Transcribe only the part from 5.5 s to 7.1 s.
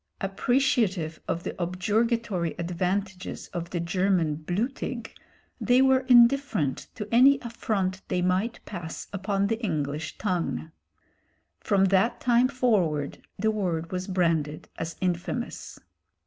they were indifferent to